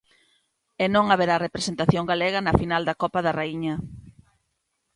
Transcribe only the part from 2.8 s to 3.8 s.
da Copa da Raíña.